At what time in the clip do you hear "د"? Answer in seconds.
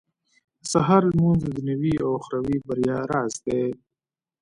0.61-0.63, 1.43-1.47